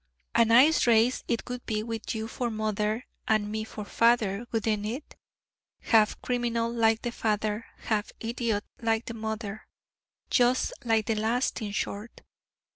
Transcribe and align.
A 0.33 0.45
nice 0.45 0.87
race 0.87 1.23
it 1.27 1.47
would 1.47 1.63
be 1.67 1.83
with 1.83 2.15
you 2.15 2.27
for 2.27 2.49
mother, 2.49 3.05
and 3.27 3.51
me 3.51 3.63
for 3.63 3.85
father, 3.85 4.47
wouldn't 4.51 4.87
it? 4.87 5.15
half 5.79 6.19
criminal 6.23 6.73
like 6.73 7.03
the 7.03 7.11
father, 7.11 7.67
half 7.81 8.11
idiot 8.19 8.63
like 8.81 9.05
the 9.05 9.13
mother: 9.13 9.67
just 10.31 10.73
like 10.83 11.05
the 11.05 11.13
last, 11.13 11.61
in 11.61 11.71
short. 11.71 12.21